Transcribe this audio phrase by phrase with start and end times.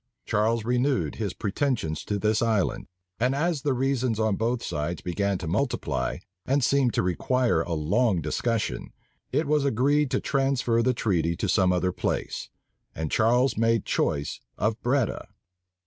[0.25, 2.87] Charles renewed his pretensions to this island;
[3.19, 7.73] and as the reasons on both sides began to multiply, and seemed to require a
[7.73, 8.93] long discussion,
[9.31, 12.49] it was agreed to transfer the treaty to some other place;
[12.95, 15.27] and Charles made choice of Breda.